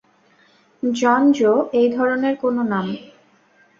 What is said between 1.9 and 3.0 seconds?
ধরনের কোনো নাম।